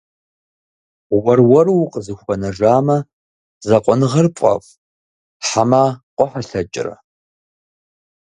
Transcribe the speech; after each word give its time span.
Уэр-уэру 1.23 1.75
укъызыхуэнэжамэ, 1.83 2.97
закъуэныгъэр 3.67 4.27
пфӏэфӏ 4.35 4.71
хьэмэ 5.47 5.83
къохьэлъэкӏрэ? 6.17 6.95